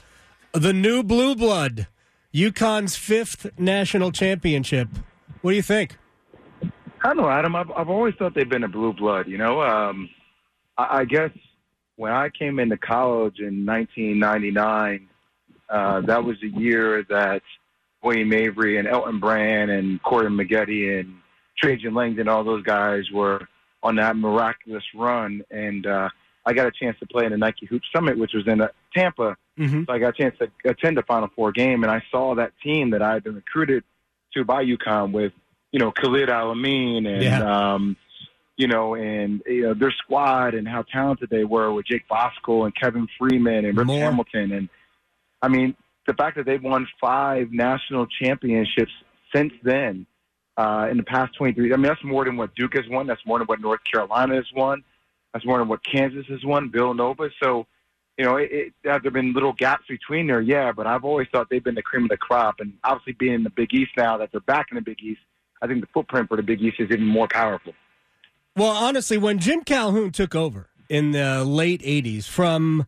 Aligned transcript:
the 0.54 0.72
new 0.72 1.04
blue 1.04 1.36
blood, 1.36 1.88
UConn's 2.34 2.96
fifth 2.96 3.60
national 3.60 4.14
championship. 4.14 4.88
What 5.42 5.52
do 5.52 5.58
you 5.58 5.64
think? 5.64 5.98
I 6.64 7.08
don't 7.08 7.18
know, 7.18 7.30
Adam. 7.30 7.58
I've, 7.58 7.72
I've 7.72 7.90
always 7.90 8.16
thought 8.16 8.36
they've 8.36 8.48
been 8.48 8.64
a 8.64 8.70
blue 8.70 8.94
blood. 8.94 9.28
You 9.28 9.38
know, 9.38 9.62
um, 9.62 10.10
I, 10.78 11.00
I 11.00 11.04
guess 11.04 11.32
when 11.98 12.14
I 12.14 12.30
came 12.30 12.58
into 12.58 12.78
college 12.78 13.40
in 13.40 13.66
1999, 13.66 15.10
uh, 15.70 16.02
that 16.02 16.24
was 16.24 16.38
the 16.42 16.50
year 16.50 17.04
that 17.10 17.42
William 18.04 18.32
Avery 18.34 18.78
and 18.78 18.88
Elton 18.88 19.20
Brand 19.20 19.72
and 19.72 20.02
Corey 20.04 20.30
Maggette 20.30 21.00
and 21.00 21.16
Trajan 21.58 21.94
Langdon, 21.94 22.28
all 22.28 22.44
those 22.44 22.64
guys 22.64 23.04
were 23.12 23.48
on 23.82 23.96
that 23.96 24.16
miraculous 24.16 24.84
run. 24.96 25.42
And 25.50 25.86
uh, 25.88 26.10
I 26.46 26.54
got 26.54 26.68
a 26.68 26.72
chance 26.72 26.98
to 27.00 27.08
play 27.08 27.26
in 27.26 27.32
the 27.32 27.38
Nike 27.38 27.66
Hoop 27.66 27.82
Summit, 27.96 28.18
which 28.18 28.34
was 28.34 28.48
in 28.48 28.62
uh, 28.62 28.68
Tampa. 28.96 29.38
Mm-hmm. 29.58 29.84
So 29.88 29.94
I 29.94 30.00
got 30.00 30.10
a 30.10 30.14
chance 30.14 30.38
to 30.40 30.52
attend 30.70 30.98
the 30.98 31.04
Final 31.04 31.30
Four 31.36 31.52
game, 31.52 31.84
and 31.84 31.92
I 31.92 32.04
saw 32.12 32.36
that 32.36 32.52
team 32.64 32.92
that 32.92 33.02
I 33.02 33.14
had 33.14 33.24
been 33.24 33.36
recruited 33.36 33.84
to 34.34 34.44
by 34.44 34.64
UConn 34.66 35.12
with, 35.12 35.32
you 35.72 35.80
know, 35.80 35.92
Khalid 35.92 36.30
El-Amin 36.30 37.06
and, 37.06 37.24
Yeah. 37.24 37.74
um, 37.74 37.96
you 38.58 38.68
know, 38.68 38.96
and 38.96 39.42
you 39.46 39.64
know 39.64 39.74
their 39.74 39.92
squad 39.92 40.54
and 40.54 40.66
how 40.66 40.82
talented 40.84 41.30
they 41.30 41.44
were 41.44 41.74
with 41.74 41.86
Jake 41.86 42.08
Voskuhl 42.10 42.64
and 42.66 42.74
Kevin 42.74 43.06
Freeman 43.20 43.66
and 43.66 43.78
Rip 43.78 43.88
More. 43.88 44.00
Hamilton, 44.00 44.54
and 44.54 44.70
I 45.46 45.48
mean 45.48 45.76
the 46.08 46.14
fact 46.14 46.38
that 46.38 46.46
they've 46.46 46.62
won 46.62 46.88
five 47.00 47.52
national 47.52 48.08
championships 48.08 48.92
since 49.34 49.54
then 49.64 50.08
uh, 50.58 50.88
in 50.90 50.98
the 50.98 51.04
past 51.04 51.36
23. 51.38 51.72
I 51.72 51.76
mean 51.76 51.84
that's 51.84 52.04
more 52.04 52.26
than 52.26 52.36
what 52.36 52.56
Duke 52.56 52.76
has 52.76 52.86
won. 52.90 53.06
That's 53.06 53.26
more 53.26 53.38
than 53.38 53.46
what 53.46 53.62
North 53.62 53.82
Carolina 53.92 54.36
has 54.36 54.48
won. 54.56 54.84
That's 55.34 55.46
more 55.46 55.60
than 55.60 55.68
what 55.68 55.82
Kansas 55.86 56.26
has 56.30 56.44
won. 56.44 56.72
Villanova. 56.72 57.30
So 57.42 57.68
you 58.18 58.26
know, 58.26 58.38
it, 58.38 58.50
it, 58.52 58.74
have 58.86 59.04
there 59.04 59.12
been 59.12 59.34
little 59.34 59.54
gaps 59.54 59.84
between 59.88 60.28
there? 60.28 60.42
Yeah, 60.42 60.72
but 60.72 60.88
I've 60.88 61.04
always 61.04 61.28
thought 61.32 61.48
they've 61.50 61.64
been 61.64 61.76
the 61.76 61.82
cream 61.82 62.04
of 62.06 62.10
the 62.10 62.18
crop. 62.18 62.56
And 62.60 62.74
obviously, 62.84 63.14
being 63.14 63.34
in 63.34 63.44
the 63.44 63.50
Big 63.50 63.74
East 63.74 63.92
now 63.98 64.18
that 64.18 64.32
they're 64.32 64.42
back 64.42 64.68
in 64.72 64.76
the 64.76 64.82
Big 64.82 65.02
East, 65.04 65.20
I 65.62 65.68
think 65.68 65.82
the 65.82 65.90
footprint 65.94 66.30
for 66.30 66.38
the 66.38 66.44
Big 66.44 66.62
East 66.62 66.78
is 66.80 66.90
even 66.92 67.06
more 67.06 67.28
powerful. 67.28 67.74
Well, 68.56 68.72
honestly, 68.72 69.18
when 69.18 69.40
Jim 69.40 69.64
Calhoun 69.64 70.12
took 70.12 70.34
over 70.34 70.70
in 70.90 71.12
the 71.12 71.44
late 71.44 71.82
80s, 71.82 72.26
from 72.26 72.86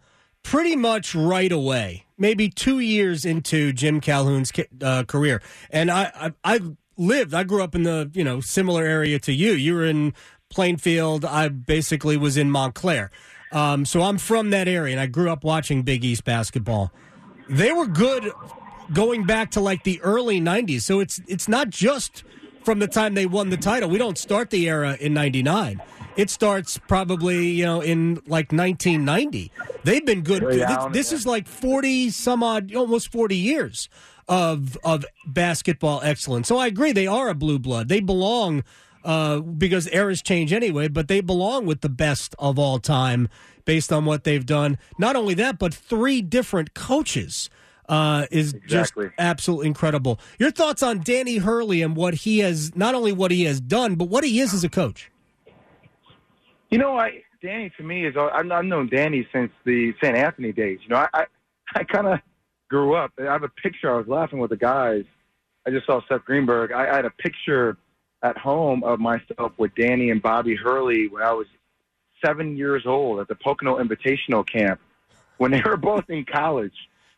pretty 0.48 0.78
much 0.78 1.14
right 1.14 1.52
away, 1.52 2.06
maybe 2.18 2.48
two 2.48 2.80
years 2.80 3.26
into 3.26 3.74
Jim 3.74 4.00
Calhoun's 4.00 4.50
uh, 4.82 5.04
career, 5.04 5.42
and 5.70 5.92
I, 5.92 6.32
I, 6.44 6.56
I 6.56 6.60
lived, 6.96 7.34
I 7.34 7.44
grew 7.44 7.62
up 7.62 7.76
in 7.76 7.84
the, 7.84 8.10
you 8.14 8.24
know, 8.24 8.40
similar 8.40 8.86
area 8.86 9.20
to 9.20 9.34
you. 9.34 9.52
You 9.52 9.74
were 9.74 9.86
in 9.86 10.14
Plainfield. 10.50 11.26
I 11.26 11.50
basically 11.50 12.16
was 12.16 12.38
in 12.38 12.50
Montclair. 12.50 13.12
Um, 13.52 13.84
so 13.84 14.02
I'm 14.02 14.18
from 14.18 14.52
that 14.52 14.70
area, 14.70 14.94
and 14.94 15.02
I 15.02 15.08
grew 15.08 15.30
up 15.30 15.44
watching 15.44 15.84
Big 15.84 16.06
East 16.06 16.24
basketball. 16.24 16.94
They 17.50 17.74
were 17.74 17.88
good 17.88 18.32
going 18.94 19.26
back 19.26 19.52
to 19.52 19.60
like 19.60 19.84
the 19.84 20.00
early 20.02 20.40
90s. 20.40 20.82
So 20.82 21.02
it's 21.02 21.20
it's 21.28 21.50
not 21.50 21.70
just 21.70 22.24
from 22.68 22.80
the 22.80 22.88
time 22.88 23.14
they 23.14 23.26
won 23.26 23.50
the 23.50 23.56
title. 23.56 23.90
We 23.90 23.98
don't 23.98 24.18
start 24.18 24.50
the 24.50 24.68
era 24.68 24.98
in 25.00 25.14
99. 25.14 25.82
It 26.18 26.30
starts 26.30 26.78
probably, 26.78 27.48
you 27.48 27.64
know, 27.64 27.80
in 27.80 28.16
like 28.28 28.52
1990. 28.52 29.54
They've 29.86 30.06
been 30.06 30.22
good. 30.22 30.44
Way 30.44 30.58
This, 30.58 30.78
this 30.92 31.12
yeah. 31.14 31.16
is 31.16 31.26
like 31.26 31.48
40 31.48 32.10
some 32.10 32.44
odd 32.44 32.76
almost 32.76 33.10
40 33.10 33.38
years 33.38 33.88
of 34.28 34.78
of 34.84 35.06
basketball 35.26 36.02
excellence. 36.04 36.50
So 36.50 36.58
I 36.58 36.68
agree 36.68 36.92
they 36.92 37.08
are 37.08 37.30
a 37.30 37.34
blue 37.34 37.58
blood. 37.58 37.88
They 37.88 38.02
belong 38.02 38.66
uh, 39.06 39.40
because 39.40 39.88
eras 39.94 40.22
change 40.22 40.52
anyway, 40.52 40.90
but 40.90 41.08
they 41.08 41.22
belong 41.22 41.66
with 41.66 41.80
the 41.80 41.88
best 41.88 42.36
of 42.38 42.60
all 42.60 42.80
time 42.80 43.30
based 43.64 43.94
on 43.94 44.04
what 44.04 44.26
they've 44.26 44.46
done. 44.46 44.78
Not 44.98 45.16
only 45.16 45.36
that, 45.36 45.58
but 45.58 45.74
three 45.74 46.22
different 46.22 46.74
coaches 46.74 47.50
uh, 47.88 48.26
is 48.32 48.54
Exactly. 48.54 49.06
just 49.06 49.16
absolutely 49.18 49.68
incredible. 49.68 50.20
Your 50.40 50.52
thoughts 50.52 50.84
on 50.84 51.00
Danny 51.00 51.38
Hurley 51.38 51.82
and 51.82 51.96
what 51.96 52.14
he 52.14 52.40
has, 52.40 52.76
not 52.76 52.96
only 52.96 53.12
what 53.12 53.32
he 53.32 53.44
has 53.46 53.60
done, 53.62 53.96
but 53.96 54.10
what 54.10 54.24
he 54.24 54.40
is 54.40 54.54
as 54.54 54.64
a 54.64 54.70
coach? 54.70 55.12
You 56.70 56.78
know, 56.78 56.98
I 56.98 57.24
Danny 57.42 57.72
to 57.78 57.84
me 57.84 58.06
is 58.06 58.16
I've, 58.18 58.46
known 58.66 58.90
Danny 58.90 59.28
since 59.32 59.52
the 59.64 59.94
St. 60.04 60.16
Anthony 60.18 60.52
days. 60.52 60.80
You 60.84 60.90
know, 60.90 60.98
I 60.98 61.08
I, 61.14 61.26
I 61.76 61.84
kind 61.84 62.08
of 62.08 62.20
grew 62.70 62.96
up. 62.96 63.12
I 63.20 63.24
have 63.24 63.44
a 63.44 63.50
picture. 63.50 63.94
I 63.94 63.98
was 63.98 64.08
laughing 64.08 64.40
with 64.40 64.50
the 64.50 64.58
guys. 64.58 65.04
I 65.66 65.70
just 65.70 65.86
saw 65.86 66.02
Seth 66.10 66.26
Greenberg. 66.26 66.72
I, 66.72 66.92
I 66.92 66.96
had 66.98 67.06
a 67.06 67.10
picture 67.12 67.78
at 68.24 68.38
home 68.38 68.84
of 68.84 69.00
myself 69.00 69.54
with 69.58 69.74
Danny 69.76 70.10
and 70.10 70.22
Bobby 70.22 70.56
Hurley 70.56 71.08
when 71.08 71.24
I 71.24 71.32
was 71.32 71.48
seven 72.26 72.58
years 72.58 72.84
old 72.86 73.20
at 73.20 73.28
the 73.28 73.36
Pocono 73.36 73.78
Invitational 73.78 74.46
Camp 74.48 74.80
when 75.38 75.52
they 75.52 75.62
were 75.64 75.78
both 75.92 76.10
in 76.10 76.26
college, 76.26 76.74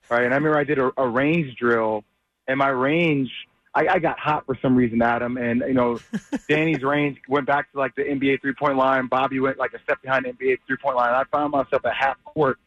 right? 0.09 0.23
And 0.23 0.33
I 0.33 0.37
remember 0.37 0.57
I 0.57 0.63
did 0.63 0.79
a, 0.79 0.91
a 0.97 1.07
range 1.07 1.55
drill, 1.57 2.03
and 2.47 2.57
my 2.57 2.69
range, 2.69 3.31
I, 3.73 3.87
I 3.87 3.99
got 3.99 4.19
hot 4.19 4.45
for 4.45 4.57
some 4.61 4.75
reason, 4.75 5.01
Adam. 5.01 5.37
And 5.37 5.61
you 5.67 5.73
know, 5.73 5.99
Danny's 6.49 6.83
range 6.83 7.17
went 7.27 7.47
back 7.47 7.71
to 7.71 7.79
like 7.79 7.95
the 7.95 8.03
NBA 8.03 8.41
three 8.41 8.53
point 8.53 8.77
line. 8.77 9.07
Bobby 9.07 9.39
went 9.39 9.57
like 9.57 9.73
a 9.73 9.81
step 9.83 10.01
behind 10.01 10.25
the 10.25 10.29
NBA 10.31 10.59
three 10.67 10.77
point 10.77 10.95
line. 10.95 11.13
I 11.13 11.23
found 11.31 11.51
myself 11.51 11.85
at 11.85 11.93
half 11.95 12.17
court 12.23 12.57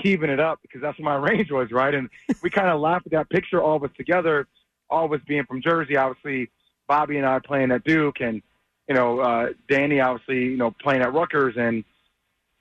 keeping 0.00 0.30
it 0.30 0.40
up 0.40 0.60
because 0.62 0.80
that's 0.80 0.98
what 0.98 1.04
my 1.04 1.14
range 1.30 1.50
was, 1.50 1.70
right? 1.70 1.94
And 1.94 2.08
we 2.42 2.50
kind 2.50 2.68
of 2.68 2.80
laughed 2.80 3.06
at 3.06 3.12
that 3.12 3.30
picture, 3.30 3.62
all 3.62 3.76
of 3.76 3.84
us 3.84 3.90
together, 3.96 4.46
all 4.90 5.04
of 5.06 5.12
us 5.12 5.20
being 5.26 5.44
from 5.44 5.62
Jersey, 5.62 5.96
obviously. 5.96 6.50
Bobby 6.86 7.16
and 7.16 7.26
I 7.26 7.38
playing 7.38 7.70
at 7.72 7.82
Duke, 7.84 8.20
and 8.20 8.42
you 8.88 8.94
know, 8.94 9.20
uh, 9.20 9.46
Danny 9.68 10.00
obviously, 10.00 10.42
you 10.44 10.56
know, 10.56 10.70
playing 10.82 11.02
at 11.02 11.12
Rutgers. 11.12 11.54
And 11.56 11.84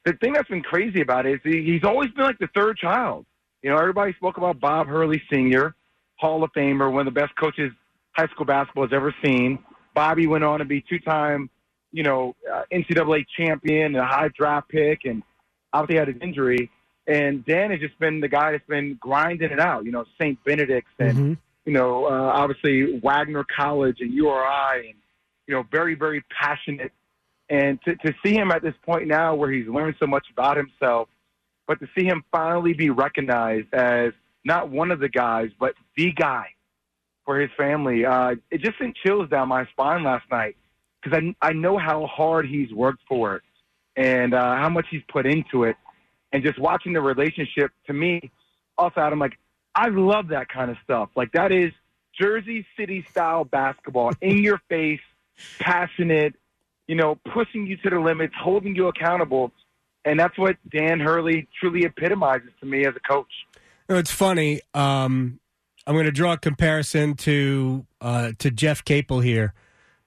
the 0.06 0.14
thing 0.14 0.34
that's 0.34 0.50
been 0.50 0.64
crazy 0.64 1.02
about 1.02 1.26
it 1.26 1.36
is 1.36 1.40
he, 1.44 1.64
he's 1.64 1.84
always 1.84 2.10
been 2.12 2.26
like 2.26 2.40
the 2.40 2.48
third 2.56 2.78
child. 2.78 3.26
You 3.64 3.70
know, 3.70 3.78
everybody 3.78 4.12
spoke 4.14 4.38
about 4.38 4.60
Bob 4.60 4.88
Hurley 4.88 5.22
Sr., 5.32 5.74
Hall 6.18 6.44
of 6.44 6.52
Famer, 6.52 6.92
one 6.92 7.08
of 7.08 7.14
the 7.14 7.20
best 7.20 7.34
coaches 7.38 7.72
high 8.12 8.28
school 8.28 8.46
basketball 8.46 8.84
has 8.84 8.94
ever 8.94 9.16
seen. 9.24 9.58
Bobby 9.96 10.28
went 10.28 10.44
on 10.44 10.60
to 10.60 10.66
be 10.66 10.84
two-time, 10.88 11.50
you 11.92 12.04
know, 12.04 12.36
uh, 12.52 12.64
NCAA 12.72 13.26
champion, 13.38 13.96
and 13.96 13.96
a 13.96 14.06
high 14.06 14.30
draft 14.38 14.68
pick, 14.68 15.06
and 15.06 15.24
obviously 15.72 15.98
had 15.98 16.10
an 16.10 16.22
injury. 16.22 16.70
And 17.08 17.46
Dan 17.46 17.72
has 17.72 17.80
just 17.80 17.98
been 18.00 18.20
the 18.20 18.28
guy 18.28 18.52
that's 18.52 18.68
been 18.68 18.98
grinding 19.00 19.52
it 19.52 19.60
out. 19.60 19.86
You 19.86 19.92
know, 19.92 20.06
St. 20.20 20.38
Benedict's 20.44 20.92
and 21.00 21.18
Mhm. 21.18 21.38
you 21.66 21.74
know, 21.74 22.06
uh, 22.06 22.32
obviously 22.34 23.00
Wagner 23.00 23.46
College 23.46 24.02
and 24.02 24.14
URI, 24.14 24.90
and 24.90 24.96
you 25.48 25.54
know, 25.54 25.64
very 25.72 25.96
very 25.96 26.22
passionate. 26.30 26.92
And 27.50 27.82
to 27.84 27.96
to 27.96 28.14
see 28.24 28.34
him 28.34 28.52
at 28.52 28.62
this 28.62 28.76
point 28.86 29.08
now, 29.08 29.36
where 29.36 29.52
he's 29.52 29.68
learned 29.68 29.96
so 30.00 30.08
much 30.08 30.26
about 30.32 30.58
himself, 30.58 31.08
but 31.68 31.80
to 31.80 31.88
see 31.96 32.06
him 32.06 32.24
finally 32.32 32.74
be 32.74 32.90
recognized 32.90 33.74
as 33.74 34.14
not 34.44 34.70
one 34.70 34.92
of 34.92 35.00
the 35.00 35.10
guys, 35.10 35.50
but 35.60 35.74
the 35.96 36.12
guy 36.12 36.48
for 37.26 37.40
his 37.40 37.50
family, 37.58 38.06
uh, 38.06 38.36
it 38.52 38.62
just 38.62 38.78
sent 38.78 38.96
chills 38.98 39.30
down 39.30 39.48
my 39.48 39.66
spine 39.68 40.04
last 40.04 40.26
night 40.30 40.56
because 41.02 41.18
I 41.18 41.48
I 41.50 41.54
know 41.54 41.78
how 41.78 42.06
hard 42.08 42.48
he's 42.48 42.72
worked 42.74 43.02
for 43.08 43.38
it 43.38 43.44
and 43.96 44.34
uh, 44.34 44.56
how 44.56 44.70
much 44.70 44.88
he's 44.90 45.04
put 45.08 45.26
into 45.26 45.64
it, 45.64 45.76
and 46.32 46.44
just 46.44 46.60
watching 46.60 46.94
the 46.94 47.02
relationship 47.02 47.72
to 47.88 47.94
me, 47.94 48.32
also 48.78 49.00
Adam, 49.00 49.20
like 49.20 49.38
I 49.76 49.90
love 49.90 50.30
that 50.30 50.50
kind 50.50 50.72
of 50.72 50.78
stuff. 50.84 51.10
Like 51.16 51.32
that 51.34 51.52
is 51.52 51.72
Jersey 52.20 52.66
City 52.78 53.06
style 53.10 53.46
basketball, 53.46 54.12
in 54.22 54.40
your 54.40 54.62
face, 54.70 55.02
passionate, 55.60 56.34
you 56.88 56.96
know, 56.96 57.18
pushing 57.34 57.68
you 57.68 57.78
to 57.78 57.90
the 57.90 58.00
limits, 58.00 58.34
holding 58.38 58.76
you 58.76 58.88
accountable. 58.88 59.52
And 60.06 60.20
that's 60.20 60.38
what 60.38 60.58
Dan 60.70 61.00
Hurley 61.00 61.48
truly 61.60 61.86
epitomizes 61.86 62.50
to 62.60 62.66
me 62.66 62.86
as 62.86 62.94
a 62.96 63.00
coach. 63.00 63.32
You 63.90 63.96
know, 63.96 64.00
It's 64.00 64.12
funny. 64.12 64.62
Um, 64.74 65.40
I'm 65.86 65.96
going 65.96 66.06
to 66.06 66.12
draw 66.12 66.34
a 66.34 66.38
comparison 66.38 67.16
to 67.16 67.86
uh, 68.02 68.32
to 68.40 68.52
Jeff 68.52 68.84
Capel 68.84 69.20
here. 69.20 69.54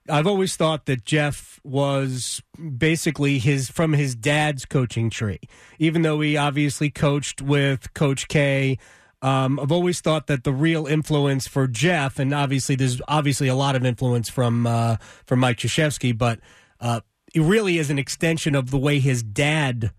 I've 0.08 0.26
always 0.26 0.56
thought 0.56 0.86
that 0.86 1.04
Jeff 1.04 1.60
was 1.64 2.42
basically 2.78 3.38
his 3.38 3.68
from 3.68 3.92
his 3.92 4.14
dad's 4.14 4.64
coaching 4.64 5.10
tree, 5.10 5.40
even 5.78 6.02
though 6.02 6.20
he 6.20 6.36
obviously 6.36 6.90
coached 6.90 7.42
with 7.42 7.92
Coach 7.94 8.28
K. 8.28 8.78
Um, 9.22 9.58
I've 9.58 9.72
always 9.72 10.00
thought 10.00 10.26
that 10.28 10.44
the 10.44 10.52
real 10.52 10.86
influence 10.86 11.48
for 11.48 11.66
Jeff, 11.66 12.18
and 12.18 12.32
obviously 12.32 12.76
there's 12.76 13.00
obviously 13.08 13.48
a 13.48 13.54
lot 13.54 13.74
of 13.74 13.84
influence 13.84 14.28
from 14.28 14.66
uh, 14.66 14.96
from 15.26 15.40
Mike 15.40 15.58
Krzyzewski, 15.58 16.16
but 16.16 16.38
uh, 16.80 17.00
it 17.34 17.40
really 17.42 17.78
is 17.78 17.90
an 17.90 17.98
extension 17.98 18.54
of 18.54 18.70
the 18.70 18.78
way 18.78 18.98
his 18.98 19.22
dad 19.22 19.92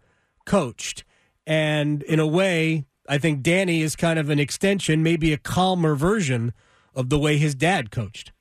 coached. 0.46 1.04
And 1.46 2.04
in 2.04 2.20
a 2.20 2.28
way, 2.28 2.86
I 3.08 3.18
think 3.18 3.42
Danny 3.42 3.82
is 3.82 3.96
kind 3.96 4.20
of 4.20 4.30
an 4.30 4.40
extension, 4.40 5.04
maybe 5.04 5.34
a 5.34 5.38
calmer 5.38 5.96
version 5.96 6.54
of 6.94 7.10
the 7.10 7.20
way 7.20 7.38
his 7.38 7.56
dad 7.56 7.92
coached. 7.92 8.32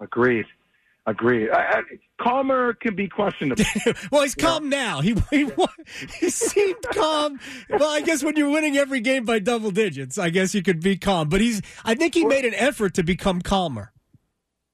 Agreed. 0.00 0.46
Agreed. 1.06 1.50
I, 1.50 1.60
I, 1.60 1.82
calmer 2.18 2.72
can 2.72 2.96
be 2.96 3.08
questionable. 3.08 3.62
well, 4.10 4.22
he's 4.22 4.34
calm 4.34 4.70
now. 4.70 5.02
He, 5.02 5.14
he 5.30 5.50
he 6.18 6.30
seemed 6.30 6.82
calm. 6.94 7.38
Well, 7.68 7.90
I 7.90 8.00
guess 8.00 8.24
when 8.24 8.36
you're 8.36 8.48
winning 8.48 8.78
every 8.78 9.00
game 9.00 9.24
by 9.26 9.38
double 9.38 9.70
digits, 9.70 10.16
I 10.16 10.30
guess 10.30 10.54
you 10.54 10.62
could 10.62 10.80
be 10.80 10.96
calm. 10.96 11.28
But 11.28 11.42
he's. 11.42 11.60
I 11.84 11.94
think 11.94 12.14
he 12.14 12.24
made 12.24 12.46
an 12.46 12.54
effort 12.54 12.94
to 12.94 13.02
become 13.02 13.42
calmer. 13.42 13.92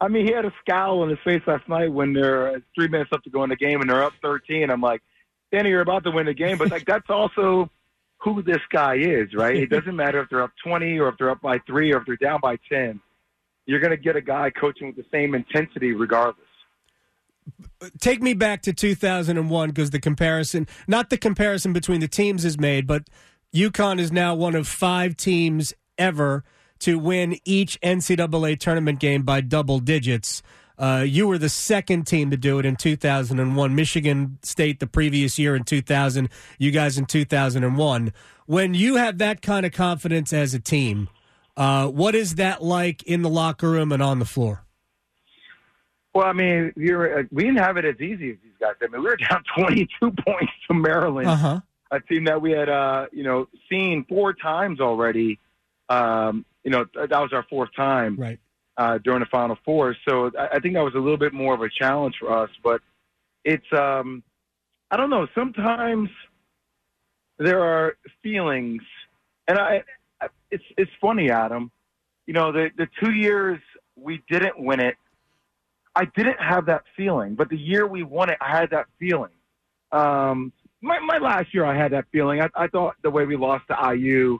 I 0.01 0.09
mean, 0.09 0.27
he 0.27 0.33
had 0.33 0.45
a 0.45 0.53
scowl 0.61 1.03
on 1.03 1.11
his 1.11 1.19
face 1.25 1.43
last 1.47 1.69
night 1.69 1.93
when 1.93 2.13
they're 2.13 2.57
uh, 2.57 2.59
three 2.75 2.89
minutes 2.89 3.11
left 3.13 3.25
to 3.25 3.31
go 3.31 3.45
in 3.45 3.51
the 3.51 3.57
game 3.57 3.81
and 3.81 3.91
they're 3.91 4.03
up 4.03 4.15
13. 4.23 4.71
I'm 4.71 4.81
like, 4.81 5.03
Danny, 5.53 5.71
you're 5.71 5.83
about 5.83 6.05
to 6.05 6.11
win 6.11 6.27
the 6.27 6.35
game, 6.35 6.59
but 6.59 6.71
like 6.71 6.87
that's 6.87 7.11
also 7.11 7.71
who 8.19 8.43
this 8.43 8.61
guy 8.71 8.97
is, 8.97 9.35
right? 9.35 9.57
It 9.57 9.71
doesn't 9.71 9.97
matter 9.97 10.21
if 10.21 10.31
they're 10.31 10.43
up 10.43 10.53
20 10.65 10.99
or 10.99 11.09
if 11.09 11.17
they're 11.19 11.31
up 11.31 11.41
by 11.41 11.59
three 11.67 11.93
or 11.93 11.99
if 11.99 12.07
they're 12.07 12.17
down 12.17 12.41
by 12.41 12.57
10. 12.71 13.01
You're 13.67 13.81
going 13.81 13.91
to 13.91 13.97
get 13.97 14.17
a 14.17 14.21
guy 14.21 14.51
coaching 14.51 14.89
with 14.89 14.97
the 14.97 15.07
same 15.11 15.35
intensity 15.35 15.93
regardless 15.93 16.47
take 18.01 18.23
me 18.23 18.35
back 18.35 18.63
to 18.63 18.73
2001 18.73 19.69
because 19.71 19.91
the 19.91 20.01
comparison, 20.01 20.67
not 20.87 21.11
the 21.11 21.19
comparison 21.19 21.73
between 21.73 22.01
the 22.01 22.09
teams 22.09 22.45
is 22.45 22.59
made, 22.59 22.87
but 22.87 23.05
UConn 23.55 23.99
is 23.99 24.13
now 24.13 24.35
one 24.35 24.55
of 24.55 24.69
five 24.69 25.17
teams 25.17 25.73
ever 25.99 26.45
to 26.81 26.99
win 26.99 27.39
each 27.45 27.81
NCAA 27.81 28.59
tournament 28.59 28.99
game 28.99 29.23
by 29.23 29.41
double 29.41 29.79
digits. 29.79 30.43
Uh, 30.79 31.05
you 31.07 31.29
were 31.29 31.37
the 31.37 31.51
second 31.51 32.07
team 32.07 32.31
to 32.31 32.39
do 32.39 32.59
it 32.59 32.65
in 32.65 32.75
2001. 32.75 33.75
Michigan 33.75 34.39
State 34.43 34.81
the 34.81 34.87
previous 34.87 35.39
year 35.39 35.55
in 35.55 35.63
2000. 35.63 36.31
You 36.59 36.71
guys 36.71 36.97
in 36.97 37.05
2001. 37.05 38.13
When 38.47 38.75
you 38.75 38.97
have 38.97 39.19
that 39.19 39.43
kind 39.43 39.67
of 39.67 39.73
confidence 39.73 40.33
as 40.33 40.55
a 40.55 40.59
team, 40.59 41.09
uh, 41.57 41.87
what 41.89 42.15
is 42.15 42.37
that 42.37 42.63
like 42.63 43.03
in 43.03 43.21
the 43.21 43.29
locker 43.29 43.71
room 43.71 43.93
and 43.93 44.03
on 44.03 44.19
the 44.19 44.25
floor? 44.25 44.65
Well, 46.15 46.27
I 46.27 46.33
mean, 46.33 46.73
uh, 46.77 47.23
we 47.31 47.45
didn't 47.45 47.59
have 47.59 47.77
it 47.77 47.85
as 47.85 48.01
easy 48.01 48.31
as 48.31 48.37
these 48.43 48.53
guys. 48.59 48.73
I 48.83 48.87
mean, 48.87 49.03
we 49.03 49.09
were 49.11 49.17
down 49.31 49.43
22 49.57 50.13
points 50.25 50.53
to 50.69 50.75
Maryland, 50.75 51.29
uh-huh. 51.29 51.61
a 51.91 52.01
team 52.01 52.25
that 52.25 52.41
we 52.41 52.53
had, 52.53 52.69
uh, 52.69 53.07
you 53.13 53.23
know, 53.23 53.49
seen 53.69 54.07
four 54.09 54.33
times 54.33 54.81
already. 54.81 55.39
Um, 55.91 56.45
you 56.65 56.71
know, 56.71 56.85
that 56.95 57.11
was 57.11 57.33
our 57.33 57.45
fourth 57.49 57.71
time 57.75 58.17
right. 58.17 58.39
uh, 58.77 58.99
during 58.99 59.21
the 59.21 59.27
Final 59.27 59.57
Four. 59.65 59.97
So 60.09 60.31
I, 60.39 60.57
I 60.57 60.59
think 60.61 60.75
that 60.75 60.83
was 60.83 60.95
a 60.95 60.99
little 60.99 61.17
bit 61.17 61.33
more 61.33 61.55
of 61.55 61.63
a 61.63 61.69
challenge 61.71 62.17
for 62.19 62.37
us. 62.37 62.51
But 62.63 62.81
it's, 63.45 63.73
um, 63.73 64.23
I 64.91 64.97
don't 64.97 65.11
know. 65.11 65.27
Sometimes 65.35 66.09
there 67.39 67.63
are 67.63 67.97
feelings, 68.23 68.83
and 69.49 69.59
I, 69.59 69.83
it's 70.51 70.65
it's 70.77 70.91
funny, 71.01 71.31
Adam. 71.31 71.71
You 72.27 72.35
know, 72.35 72.53
the 72.53 72.71
the 72.77 72.89
two 73.03 73.13
years 73.13 73.59
we 73.97 74.23
didn't 74.29 74.59
win 74.59 74.81
it 74.81 74.97
I 75.95 76.05
didn't 76.17 76.41
have 76.41 76.67
that 76.67 76.85
feeling, 76.97 77.35
but 77.35 77.49
the 77.49 77.59
year 77.59 77.87
we 77.87 78.03
won 78.03 78.31
it, 78.31 78.39
I 78.41 78.57
had 78.57 78.71
that 78.71 78.87
feeling. 78.99 79.33
Um, 79.93 80.53
my, 80.81 80.99
my 81.01 81.19
last 81.19 81.53
year, 81.53 81.65
I 81.65 81.77
had 81.77 81.93
that 81.93 82.07
feeling. 82.13 82.41
I, 82.41 82.49
I 82.55 82.69
thought 82.69 82.95
the 83.03 83.11
way 83.11 83.27
we 83.27 83.37
lost 83.37 83.65
to 83.69 83.95
IU, 83.95 84.39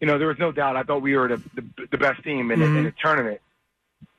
you 0.00 0.06
know, 0.06 0.18
there 0.18 0.28
was 0.28 0.38
no 0.38 0.50
doubt. 0.52 0.76
I 0.76 0.82
thought 0.82 1.02
we 1.02 1.16
were 1.16 1.28
the, 1.28 1.42
the, 1.54 1.86
the 1.92 1.98
best 1.98 2.22
team 2.24 2.50
in, 2.50 2.60
mm-hmm. 2.60 2.76
in 2.78 2.84
the 2.84 2.94
tournament. 3.02 3.40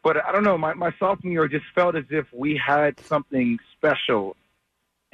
But 0.04 0.24
I 0.26 0.32
don't 0.32 0.44
know. 0.44 0.58
My, 0.58 0.74
my 0.74 0.94
sophomore 1.00 1.32
year 1.32 1.48
just 1.48 1.66
felt 1.76 1.96
as 1.96 2.06
if 2.10 2.26
we 2.34 2.58
had 2.58 3.00
something 3.02 3.60
special 3.78 4.36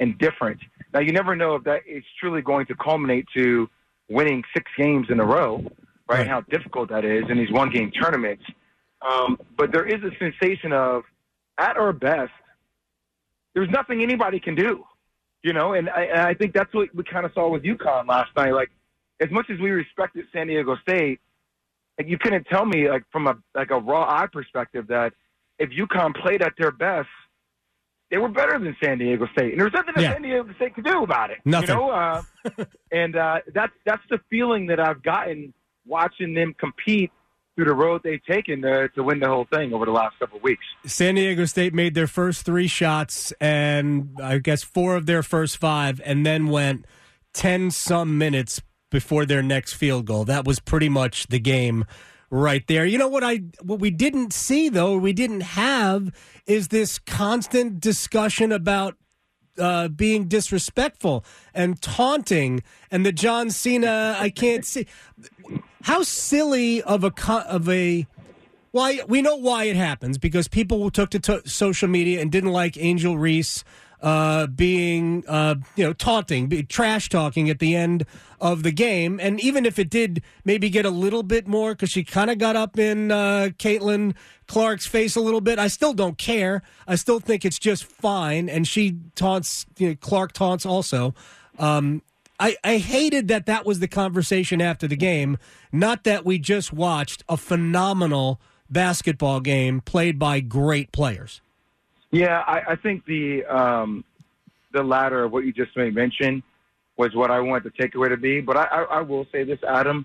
and 0.00 0.16
different. 0.18 0.60
Now, 0.94 1.00
you 1.00 1.12
never 1.12 1.36
know 1.36 1.54
if 1.56 1.64
that 1.64 1.82
is 1.86 2.04
truly 2.20 2.42
going 2.42 2.66
to 2.66 2.74
culminate 2.74 3.26
to 3.34 3.68
winning 4.08 4.44
six 4.54 4.70
games 4.76 5.08
in 5.10 5.20
a 5.20 5.24
row, 5.24 5.56
right? 6.08 6.18
right. 6.18 6.26
How 6.26 6.40
difficult 6.42 6.88
that 6.90 7.04
is 7.04 7.24
in 7.28 7.36
these 7.36 7.50
one 7.50 7.70
game 7.70 7.90
tournaments. 7.90 8.44
Um, 9.02 9.38
but 9.56 9.72
there 9.72 9.86
is 9.86 10.02
a 10.02 10.10
sensation 10.18 10.72
of, 10.72 11.04
at 11.58 11.76
our 11.76 11.92
best, 11.92 12.32
there's 13.54 13.70
nothing 13.70 14.02
anybody 14.02 14.40
can 14.40 14.54
do, 14.54 14.84
you 15.42 15.52
know. 15.52 15.72
And 15.72 15.90
I, 15.90 16.04
and 16.04 16.20
I 16.20 16.34
think 16.34 16.54
that's 16.54 16.72
what 16.72 16.94
we 16.94 17.04
kind 17.04 17.26
of 17.26 17.32
saw 17.32 17.48
with 17.48 17.62
UConn 17.62 18.06
last 18.06 18.30
night. 18.36 18.52
Like, 18.52 18.70
as 19.20 19.30
much 19.30 19.46
as 19.50 19.58
we 19.58 19.70
respected 19.70 20.26
San 20.32 20.46
Diego 20.46 20.76
State, 20.82 21.20
like 21.98 22.08
you 22.08 22.18
couldn't 22.18 22.44
tell 22.44 22.64
me 22.64 22.88
like 22.88 23.04
from 23.10 23.26
a 23.26 23.36
like 23.54 23.70
a 23.70 23.78
raw 23.78 24.04
eye 24.08 24.26
perspective 24.32 24.86
that 24.88 25.12
if 25.58 25.70
UConn 25.70 26.14
played 26.14 26.42
at 26.42 26.52
their 26.58 26.70
best, 26.70 27.08
they 28.10 28.18
were 28.18 28.28
better 28.28 28.58
than 28.58 28.76
San 28.82 28.98
Diego 28.98 29.26
State, 29.32 29.52
and 29.52 29.60
there's 29.60 29.72
nothing 29.72 29.94
that 29.96 30.02
yeah. 30.02 30.12
San 30.12 30.22
Diego 30.22 30.52
State 30.54 30.74
could 30.74 30.84
do 30.84 31.02
about 31.02 31.30
it. 31.30 31.38
Nothing. 31.44 31.70
You 31.70 31.74
know, 31.74 31.90
uh, 31.90 32.22
and 32.92 33.16
uh, 33.16 33.38
that's 33.52 33.72
that's 33.84 34.02
the 34.10 34.18
feeling 34.30 34.66
that 34.66 34.80
I've 34.80 35.02
gotten 35.02 35.52
watching 35.86 36.34
them 36.34 36.54
compete 36.58 37.10
through 37.58 37.64
the 37.64 37.74
road 37.74 38.00
they've 38.04 38.24
taken 38.24 38.62
to, 38.62 38.88
to 38.90 39.02
win 39.02 39.18
the 39.18 39.26
whole 39.26 39.46
thing 39.52 39.74
over 39.74 39.84
the 39.84 39.90
last 39.90 40.16
couple 40.20 40.36
of 40.36 40.42
weeks. 40.44 40.64
San 40.86 41.16
Diego 41.16 41.44
State 41.44 41.74
made 41.74 41.94
their 41.94 42.06
first 42.06 42.46
three 42.46 42.68
shots, 42.68 43.32
and 43.40 44.16
I 44.22 44.38
guess 44.38 44.62
four 44.62 44.94
of 44.94 45.06
their 45.06 45.24
first 45.24 45.56
five, 45.56 46.00
and 46.04 46.24
then 46.24 46.46
went 46.46 46.86
10 47.32 47.72
some 47.72 48.16
minutes 48.16 48.60
before 48.90 49.26
their 49.26 49.42
next 49.42 49.74
field 49.74 50.06
goal. 50.06 50.24
That 50.24 50.46
was 50.46 50.60
pretty 50.60 50.88
much 50.88 51.26
the 51.28 51.38
game 51.38 51.84
right 52.30 52.66
there. 52.66 52.84
You 52.84 52.98
know 52.98 53.08
what 53.08 53.24
I 53.24 53.42
what 53.62 53.80
we 53.80 53.90
didn't 53.90 54.32
see 54.32 54.68
though, 54.68 54.96
we 54.96 55.12
didn't 55.12 55.42
have 55.42 56.14
is 56.46 56.68
this 56.68 56.98
constant 56.98 57.80
discussion 57.80 58.52
about 58.52 58.96
uh, 59.58 59.88
being 59.88 60.28
disrespectful 60.28 61.24
and 61.52 61.80
taunting 61.82 62.62
and 62.90 63.04
the 63.04 63.12
John 63.12 63.50
Cena 63.50 64.16
I 64.18 64.30
can't 64.30 64.64
see 64.64 64.86
how 65.82 66.02
silly 66.02 66.82
of 66.82 67.04
a 67.04 67.12
of 67.48 67.68
a 67.68 68.06
why 68.70 69.00
we 69.08 69.22
know 69.22 69.36
why 69.36 69.64
it 69.64 69.76
happens 69.76 70.18
because 70.18 70.48
people 70.48 70.90
took 70.90 71.10
to 71.10 71.18
t- 71.18 71.40
social 71.46 71.88
media 71.88 72.20
and 72.20 72.30
didn't 72.30 72.52
like 72.52 72.76
Angel 72.76 73.18
Reese 73.18 73.64
uh, 74.00 74.46
being 74.46 75.24
uh, 75.26 75.56
you 75.76 75.84
know 75.84 75.92
taunting, 75.92 76.66
trash 76.66 77.08
talking 77.08 77.50
at 77.50 77.58
the 77.58 77.74
end 77.74 78.04
of 78.40 78.62
the 78.62 78.70
game, 78.70 79.18
and 79.20 79.40
even 79.40 79.66
if 79.66 79.78
it 79.78 79.90
did 79.90 80.22
maybe 80.44 80.70
get 80.70 80.84
a 80.84 80.90
little 80.90 81.22
bit 81.22 81.48
more 81.48 81.72
because 81.72 81.90
she 81.90 82.04
kind 82.04 82.30
of 82.30 82.38
got 82.38 82.56
up 82.56 82.78
in 82.78 83.10
uh, 83.10 83.50
Caitlin 83.58 84.14
Clark's 84.46 84.86
face 84.86 85.16
a 85.16 85.20
little 85.20 85.40
bit, 85.40 85.58
I 85.58 85.68
still 85.68 85.92
don't 85.92 86.18
care. 86.18 86.62
I 86.86 86.94
still 86.94 87.20
think 87.20 87.44
it's 87.44 87.58
just 87.58 87.84
fine, 87.84 88.48
and 88.48 88.66
she 88.66 88.98
taunts 89.14 89.66
you 89.78 89.90
know, 89.90 89.94
Clark 89.96 90.32
taunts 90.32 90.64
also. 90.64 91.14
Um, 91.58 92.02
I, 92.40 92.56
I 92.62 92.76
hated 92.76 93.28
that 93.28 93.46
that 93.46 93.66
was 93.66 93.80
the 93.80 93.88
conversation 93.88 94.60
after 94.62 94.86
the 94.86 94.96
game, 94.96 95.38
not 95.72 96.04
that 96.04 96.24
we 96.24 96.38
just 96.38 96.72
watched 96.72 97.24
a 97.28 97.36
phenomenal 97.36 98.40
basketball 98.70 99.40
game 99.40 99.80
played 99.80 100.18
by 100.18 100.40
great 100.40 100.92
players. 100.92 101.40
Yeah, 102.10 102.42
I, 102.46 102.72
I 102.72 102.76
think 102.76 103.04
the 103.04 103.44
um, 103.44 104.04
the 104.72 104.82
latter 104.82 105.24
of 105.24 105.32
what 105.32 105.44
you 105.44 105.52
just 105.52 105.76
made 105.76 105.94
mention 105.94 106.42
was 106.96 107.14
what 107.14 107.30
I 107.30 107.40
want 107.40 107.64
the 107.64 107.70
takeaway 107.70 108.08
to 108.08 108.16
be. 108.16 108.40
But 108.40 108.56
I, 108.56 108.64
I, 108.64 108.82
I 108.82 109.00
will 109.02 109.26
say 109.30 109.44
this, 109.44 109.58
Adam. 109.66 110.04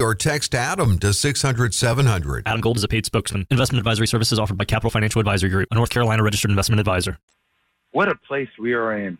or 0.00 0.14
text 0.14 0.54
Adam 0.54 0.98
to 0.98 1.12
600 1.12 1.74
700. 1.74 2.46
Adam 2.46 2.60
Gold 2.60 2.76
is 2.76 2.84
a 2.84 2.88
paid 2.88 3.06
spokesman. 3.06 3.46
Investment 3.50 3.78
advisory 3.78 4.06
services 4.06 4.38
offered 4.38 4.58
by 4.58 4.64
Capital 4.64 4.90
Financial 4.90 5.20
Advisory 5.20 5.50
Group, 5.50 5.68
a 5.70 5.74
North 5.74 5.90
Carolina 5.90 6.22
registered 6.22 6.50
investment 6.50 6.80
advisor. 6.80 7.18
What 7.92 8.08
a 8.08 8.14
place 8.14 8.48
we 8.58 8.74
are 8.74 8.96
in. 8.96 9.18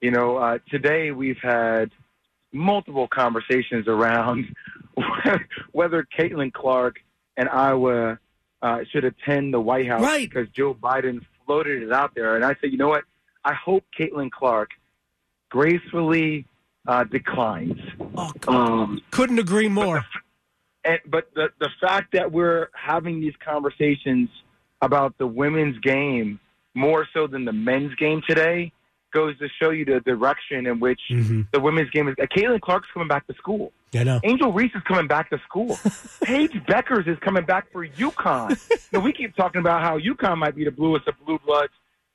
You 0.00 0.10
know, 0.10 0.36
uh, 0.36 0.58
today 0.68 1.10
we've 1.10 1.40
had 1.42 1.90
multiple 2.52 3.08
conversations 3.08 3.88
around 3.88 4.54
whether 5.72 6.06
Caitlin 6.18 6.52
Clark 6.52 6.96
and 7.36 7.48
Iowa 7.48 8.18
uh, 8.62 8.78
should 8.90 9.04
attend 9.04 9.54
the 9.54 9.60
White 9.60 9.88
House 9.88 10.02
right. 10.02 10.28
because 10.28 10.48
Joe 10.50 10.74
Biden 10.74 11.20
floated 11.46 11.82
it 11.82 11.92
out 11.92 12.14
there. 12.14 12.36
And 12.36 12.44
I 12.44 12.54
said, 12.60 12.70
you 12.70 12.78
know 12.78 12.88
what? 12.88 13.04
I 13.44 13.54
hope 13.54 13.84
Caitlin 13.98 14.30
Clark 14.30 14.70
gracefully 15.50 16.46
uh, 16.86 17.04
declines. 17.04 17.78
Oh, 18.16 18.32
um, 18.48 19.02
couldn't 19.10 19.38
agree 19.38 19.68
more. 19.68 19.96
But, 19.96 20.04
the, 20.84 20.90
and, 20.90 21.00
but 21.10 21.24
the 21.34 21.48
the 21.60 21.68
fact 21.80 22.12
that 22.12 22.30
we're 22.32 22.70
having 22.74 23.20
these 23.20 23.34
conversations 23.44 24.28
about 24.80 25.16
the 25.18 25.26
women's 25.26 25.78
game 25.78 26.40
more 26.74 27.06
so 27.12 27.26
than 27.26 27.44
the 27.44 27.52
men's 27.52 27.94
game 27.96 28.22
today 28.28 28.72
goes 29.12 29.38
to 29.38 29.48
show 29.60 29.70
you 29.70 29.84
the 29.84 30.00
direction 30.00 30.66
in 30.66 30.80
which 30.80 31.00
mm-hmm. 31.10 31.42
the 31.52 31.60
women's 31.60 31.90
game 31.90 32.08
is. 32.08 32.14
Uh, 32.20 32.26
Caitlin 32.34 32.60
Clark's 32.60 32.88
coming 32.92 33.08
back 33.08 33.26
to 33.26 33.34
school. 33.34 33.70
Yeah, 33.92 34.04
no. 34.04 34.20
Angel 34.24 34.50
Reese 34.50 34.72
is 34.74 34.82
coming 34.88 35.06
back 35.06 35.28
to 35.30 35.38
school. 35.46 35.78
Paige 36.22 36.52
Bueckers 36.66 37.06
is 37.06 37.18
coming 37.18 37.44
back 37.44 37.70
for 37.70 37.86
UConn. 37.86 38.58
now, 38.92 39.00
we 39.00 39.12
keep 39.12 39.36
talking 39.36 39.60
about 39.60 39.82
how 39.82 39.98
UConn 39.98 40.38
might 40.38 40.56
be 40.56 40.64
the 40.64 40.70
bluest 40.70 41.06
of 41.06 41.14
blue 41.26 41.38
bloods 41.44 41.72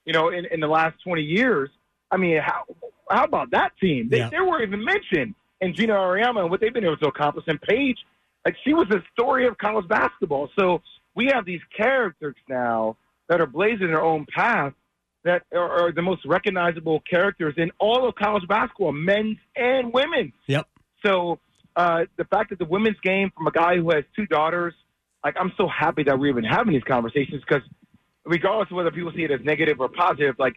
you 0.07 0.13
know, 0.13 0.29
in, 0.29 0.45
in 0.45 0.61
the 0.61 0.67
last 0.67 0.95
20 1.03 1.21
years. 1.21 1.69
I 2.09 2.17
mean, 2.17 2.39
how 2.41 2.63
how 3.09 3.23
about 3.23 3.51
that 3.51 3.71
team? 3.79 4.09
They, 4.09 4.17
Yeah. 4.19 4.29
they 4.29 4.39
weren't 4.39 4.63
even 4.63 4.83
mentioned. 4.83 5.35
And 5.61 5.73
Geno 5.75 5.95
Auriemma 5.95 6.41
and 6.41 6.49
what 6.51 6.61
they've 6.61 6.73
been 6.73 6.83
able 6.85 6.97
to 6.97 7.07
accomplish. 7.07 7.45
And 7.47 7.59
Paige, 7.61 7.97
like 8.45 8.55
she 8.63 8.73
was 8.73 8.87
the 8.89 9.01
story 9.13 9.47
of 9.47 9.57
college 9.57 9.87
basketball. 9.87 10.49
So 10.57 10.81
we 11.15 11.31
have 11.33 11.45
these 11.45 11.61
characters 11.75 12.35
now 12.47 12.95
that 13.27 13.41
are 13.41 13.47
blazing 13.47 13.87
their 13.87 14.03
own 14.03 14.25
path 14.33 14.73
that 15.23 15.43
are, 15.51 15.87
are 15.87 15.91
the 15.91 16.01
most 16.01 16.25
recognizable 16.25 17.01
characters 17.09 17.55
in 17.57 17.71
all 17.79 18.07
of 18.07 18.15
college 18.15 18.47
basketball, 18.47 18.91
men's 18.93 19.37
and 19.55 19.91
women's. 19.91 20.33
Yep. 20.45 20.67
So 21.05 21.39
uh, 21.75 22.05
the 22.17 22.25
fact 22.25 22.51
that 22.51 22.59
the 22.59 22.65
women's 22.65 22.99
game 23.03 23.31
from 23.35 23.47
a 23.47 23.51
guy 23.51 23.77
who 23.77 23.89
has 23.91 24.03
two 24.15 24.25
daughters, 24.27 24.73
like 25.23 25.35
I'm 25.39 25.51
so 25.57 25.67
happy 25.67 26.03
that 26.03 26.17
we're 26.17 26.27
even 26.29 26.43
having 26.43 26.73
these 26.73 26.83
conversations 26.83 27.41
because 27.47 27.63
regardless 28.25 28.69
of 28.71 28.77
whether 28.77 28.91
people 28.91 29.11
see 29.15 29.23
it 29.23 29.31
as 29.31 29.41
negative 29.43 29.79
or 29.79 29.89
positive, 29.89 30.35
like 30.39 30.55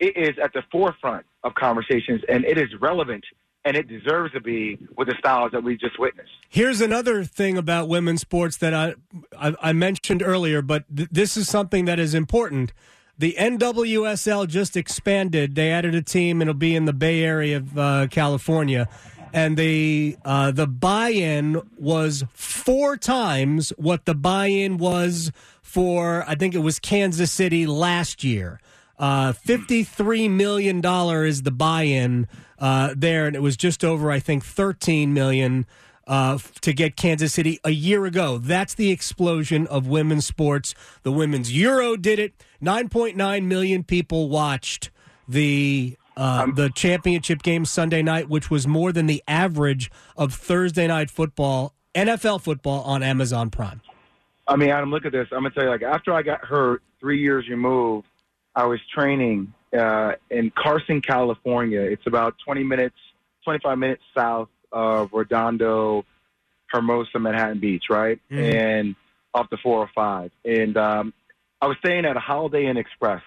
it 0.00 0.16
is 0.16 0.36
at 0.42 0.52
the 0.52 0.62
forefront 0.72 1.26
of 1.48 1.54
conversations 1.54 2.22
and 2.28 2.44
it 2.44 2.58
is 2.58 2.68
relevant 2.80 3.24
and 3.64 3.76
it 3.76 3.88
deserves 3.88 4.32
to 4.32 4.40
be 4.40 4.78
with 4.96 5.08
the 5.08 5.14
styles 5.18 5.50
that 5.52 5.62
we 5.62 5.76
just 5.76 5.98
witnessed. 5.98 6.30
Here's 6.48 6.80
another 6.80 7.24
thing 7.24 7.58
about 7.58 7.88
women's 7.88 8.20
sports 8.20 8.56
that 8.58 8.72
I 8.72 8.94
I, 9.36 9.54
I 9.60 9.72
mentioned 9.72 10.22
earlier, 10.22 10.62
but 10.62 10.84
th- 10.94 11.08
this 11.10 11.36
is 11.36 11.48
something 11.48 11.84
that 11.86 11.98
is 11.98 12.14
important. 12.14 12.72
The 13.18 13.34
NWSL 13.36 14.46
just 14.46 14.76
expanded. 14.76 15.56
They 15.56 15.72
added 15.72 15.94
a 15.94 16.02
team, 16.02 16.40
it'll 16.40 16.54
be 16.54 16.76
in 16.76 16.84
the 16.84 16.92
Bay 16.92 17.24
Area 17.24 17.56
of 17.56 17.78
uh, 17.78 18.06
California. 18.08 18.88
And 19.32 19.58
the 19.58 20.16
uh, 20.24 20.52
the 20.52 20.66
buy-in 20.66 21.60
was 21.76 22.24
four 22.32 22.96
times 22.96 23.70
what 23.76 24.06
the 24.06 24.14
buy-in 24.14 24.78
was 24.78 25.32
for. 25.60 26.24
I 26.26 26.34
think 26.34 26.54
it 26.54 26.60
was 26.60 26.78
Kansas 26.78 27.30
City 27.30 27.66
last 27.66 28.24
year. 28.24 28.60
Uh, 28.98 29.32
Fifty-three 29.32 30.28
million 30.28 30.80
dollar 30.80 31.24
is 31.24 31.42
the 31.42 31.50
buy-in 31.50 32.26
uh, 32.58 32.94
there, 32.96 33.26
and 33.26 33.36
it 33.36 33.42
was 33.42 33.56
just 33.56 33.84
over, 33.84 34.10
I 34.10 34.18
think, 34.18 34.44
thirteen 34.44 35.14
million 35.14 35.66
uh, 36.06 36.38
to 36.62 36.72
get 36.72 36.96
Kansas 36.96 37.32
City 37.32 37.60
a 37.64 37.70
year 37.70 38.06
ago. 38.06 38.38
That's 38.38 38.74
the 38.74 38.90
explosion 38.90 39.66
of 39.68 39.86
women's 39.86 40.26
sports. 40.26 40.74
The 41.02 41.12
women's 41.12 41.52
Euro 41.54 41.96
did 41.96 42.18
it. 42.18 42.34
Nine 42.60 42.88
point 42.88 43.16
nine 43.16 43.46
million 43.48 43.84
people 43.84 44.28
watched 44.28 44.90
the. 45.28 45.96
Uh, 46.20 46.48
the 46.52 46.68
championship 46.70 47.44
game 47.44 47.64
Sunday 47.64 48.02
night, 48.02 48.28
which 48.28 48.50
was 48.50 48.66
more 48.66 48.90
than 48.90 49.06
the 49.06 49.22
average 49.28 49.88
of 50.16 50.34
Thursday 50.34 50.88
night 50.88 51.12
football, 51.12 51.76
NFL 51.94 52.40
football 52.42 52.82
on 52.82 53.04
Amazon 53.04 53.50
Prime. 53.50 53.80
I 54.48 54.56
mean, 54.56 54.70
Adam, 54.70 54.90
look 54.90 55.06
at 55.06 55.12
this. 55.12 55.28
I'm 55.30 55.44
gonna 55.44 55.50
tell 55.50 55.62
you, 55.62 55.70
like 55.70 55.82
after 55.84 56.12
I 56.12 56.22
got 56.22 56.44
hurt, 56.44 56.82
three 56.98 57.20
years 57.20 57.48
removed, 57.48 58.07
I 58.58 58.64
was 58.64 58.80
training 58.92 59.54
uh, 59.72 60.14
in 60.30 60.50
Carson, 60.50 61.00
California. 61.00 61.80
It's 61.80 62.08
about 62.08 62.34
20 62.44 62.64
minutes, 62.64 62.96
25 63.44 63.78
minutes 63.78 64.02
south 64.16 64.48
of 64.72 65.10
Redondo, 65.12 66.04
Hermosa, 66.66 67.20
Manhattan 67.20 67.60
Beach, 67.60 67.84
right? 67.88 68.18
And 68.42 68.96
off 69.32 69.48
the 69.48 69.58
405. 69.58 70.32
And 70.44 70.76
um, 70.76 71.14
I 71.62 71.68
was 71.68 71.76
staying 71.78 72.04
at 72.04 72.16
a 72.16 72.20
Holiday 72.20 72.66
Inn 72.66 72.76
Express, 72.76 73.22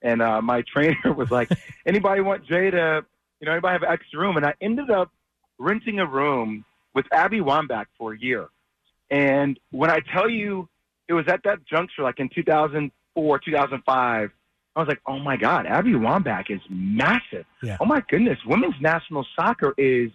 and 0.00 0.22
uh, 0.22 0.40
my 0.40 0.62
trainer 0.72 1.12
was 1.14 1.30
like, 1.30 1.50
"Anybody 1.84 2.22
want 2.22 2.46
Jay 2.46 2.70
to, 2.70 3.04
you 3.40 3.46
know, 3.46 3.52
anybody 3.52 3.72
have 3.74 3.82
an 3.82 3.92
extra 3.92 4.18
room?" 4.18 4.38
And 4.38 4.46
I 4.46 4.54
ended 4.62 4.90
up 4.90 5.12
renting 5.58 5.98
a 5.98 6.06
room 6.06 6.64
with 6.94 7.04
Abby 7.12 7.40
Wambach 7.40 7.86
for 7.98 8.14
a 8.14 8.18
year. 8.18 8.48
And 9.10 9.60
when 9.72 9.90
I 9.90 9.98
tell 10.14 10.30
you, 10.30 10.70
it 11.06 11.12
was 11.12 11.26
at 11.28 11.42
that 11.44 11.66
juncture, 11.66 12.02
like 12.02 12.18
in 12.18 12.30
2004, 12.34 13.40
2005. 13.40 14.30
I 14.80 14.84
was 14.84 14.88
like, 14.88 15.02
oh 15.06 15.18
my 15.18 15.36
God, 15.36 15.66
Abby 15.66 15.92
Wambach 15.92 16.50
is 16.50 16.60
massive. 16.68 17.44
Yeah. 17.62 17.76
Oh 17.80 17.84
my 17.84 18.02
goodness, 18.08 18.38
women's 18.46 18.74
national 18.80 19.26
soccer 19.36 19.74
is 19.76 20.10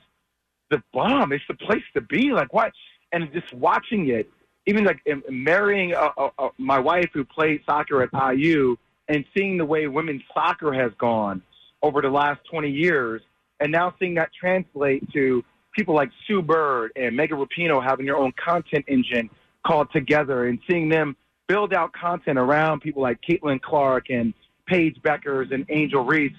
the 0.72 0.82
bomb. 0.94 1.32
It's 1.32 1.44
the 1.48 1.56
place 1.56 1.84
to 1.94 2.02
be. 2.02 2.32
Like 2.32 2.54
what? 2.54 2.72
And 3.12 3.32
just 3.34 3.54
watching 3.54 4.10
it, 4.10 4.30
even 4.66 4.84
like 4.84 5.00
um, 5.12 5.24
marrying 5.30 5.94
uh, 5.94 6.10
uh, 6.18 6.30
uh, 6.38 6.50
my 6.58 6.80
wife 6.80 7.10
who 7.14 7.24
played 7.24 7.62
soccer 7.66 8.02
at 8.02 8.10
IU 8.38 8.76
and 9.08 9.24
seeing 9.38 9.58
the 9.58 9.66
way 9.66 9.88
women's 9.88 10.24
soccer 10.34 10.74
has 10.74 10.92
gone 10.98 11.42
over 11.84 12.02
the 12.02 12.10
last 12.10 12.40
20 12.50 12.70
years, 12.70 13.22
and 13.60 13.72
now 13.72 13.94
seeing 14.00 14.16
that 14.16 14.30
translate 14.40 15.08
to 15.14 15.44
people 15.74 15.94
like 15.94 16.10
Sue 16.28 16.42
Bird 16.42 16.92
and 16.96 17.16
Megan 17.16 17.38
Rapinoe 17.38 17.84
having 17.84 18.06
their 18.08 18.18
own 18.18 18.34
content 18.44 18.86
engine 18.88 19.30
called 19.66 19.92
Together, 19.94 20.48
and 20.48 20.60
seeing 20.68 20.90
them 20.90 21.16
build 21.48 21.74
out 21.74 21.94
content 21.94 22.40
around 22.40 22.82
people 22.82 23.04
like 23.04 23.20
Caitlin 23.22 23.62
Clark 23.62 24.10
and 24.10 24.34
Paige 24.68 24.98
Bueckers 25.02 25.54
and 25.54 25.66
Angel 25.70 26.04
Reese. 26.04 26.36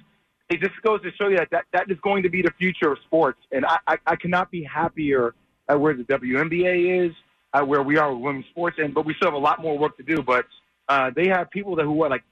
It 0.49 0.61
just 0.61 0.81
goes 0.83 1.03
to 1.03 1.11
show 1.13 1.29
you 1.29 1.37
that 1.39 1.49
that, 1.51 1.65
that 1.73 1.91
is 1.91 1.99
going 2.03 2.23
to 2.23 2.29
be 2.29 2.43
the 2.43 2.53
future 2.59 2.93
of 2.93 2.99
sports, 3.05 3.39
and 3.51 3.65
I, 3.67 3.79
I, 3.87 3.97
I 4.07 4.17
cannot 4.17 4.51
be 4.51 4.63
happier 4.63 5.35
at 5.69 5.81
where 5.81 5.95
the 5.95 6.05
WNBA 6.05 7.07
is, 7.07 7.13
at 7.53 7.67
where 7.67 7.83
we 7.83 7.99
are 7.99 8.13
with 8.15 8.23
women's 8.23 8.47
sports, 8.47 8.77
and 8.79 8.95
but 8.95 9.05
we 9.05 9.15
still 9.15 9.29
have 9.29 9.35
a 9.35 9.39
lot 9.39 9.61
more 9.61 9.77
work 9.77 9.97
to 9.97 10.03
do. 10.05 10.23
But 10.23 10.47
uh, 10.89 11.11
they 11.15 11.29
have 11.29 11.51
people 11.51 11.75
that 11.77 11.85
who 11.85 12.03
are 12.03 12.11
like 12.11 12.23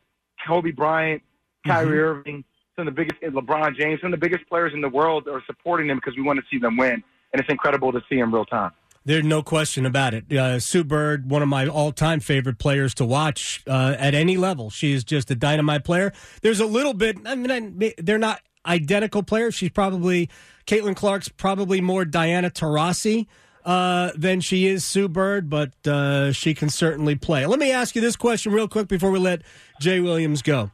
Kobe 0.46 0.70
Bryant, 0.70 1.22
Kyrie 1.66 2.00
Irving, 2.00 2.44
some 2.76 2.86
of 2.86 2.94
the 2.94 3.00
biggest, 3.00 3.20
LeBron 3.22 3.76
James, 3.76 4.00
some 4.00 4.12
of 4.12 4.20
the 4.20 4.28
biggest 4.28 4.48
players 4.48 4.72
in 4.74 4.80
the 4.80 4.88
world 4.88 5.26
are 5.28 5.42
supporting 5.46 5.88
them 5.88 5.96
because 5.96 6.16
we 6.16 6.22
want 6.22 6.38
to 6.38 6.44
see 6.50 6.58
them 6.58 6.76
win, 6.76 7.02
and 7.32 7.40
it's 7.40 7.48
incredible 7.48 7.92
to 7.92 8.00
see 8.08 8.16
them 8.16 8.32
real 8.32 8.44
time. 8.44 8.70
There's 9.06 9.24
no 9.24 9.42
question 9.42 9.84
about 9.84 10.14
it. 10.14 10.32
Uh, 10.32 10.58
Sue 10.58 10.82
Bird, 10.82 11.30
one 11.30 11.42
of 11.42 11.48
my 11.48 11.66
all-time 11.66 12.20
favorite 12.20 12.58
players 12.58 12.94
to 12.94 13.04
watch 13.04 13.62
uh, 13.66 13.94
at 13.98 14.14
any 14.14 14.36
level. 14.38 14.70
She 14.70 14.92
is 14.92 15.04
just 15.04 15.30
a 15.30 15.34
dynamite 15.34 15.84
player. 15.84 16.12
There's 16.40 16.60
a 16.60 16.64
little 16.66 16.94
bit. 16.94 17.18
I 17.26 17.34
mean, 17.34 17.82
I- 17.82 17.94
they're 17.98 18.18
not 18.18 18.40
identical 18.64 19.22
players. 19.22 19.54
She's 19.54 19.70
probably 19.70 20.30
Caitlin 20.66 20.96
Clark's 20.96 21.28
probably 21.28 21.82
more 21.82 22.06
Diana 22.06 22.48
Taurasi 22.50 23.26
uh, 23.66 24.12
than 24.16 24.40
she 24.40 24.66
is 24.66 24.86
Sue 24.86 25.08
Bird, 25.08 25.50
but 25.50 25.74
uh, 25.86 26.32
she 26.32 26.54
can 26.54 26.70
certainly 26.70 27.14
play. 27.14 27.44
Let 27.44 27.58
me 27.58 27.72
ask 27.72 27.94
you 27.94 28.00
this 28.00 28.16
question 28.16 28.52
real 28.52 28.68
quick 28.68 28.88
before 28.88 29.10
we 29.10 29.18
let 29.18 29.42
Jay 29.80 30.00
Williams 30.00 30.40
go. 30.40 30.70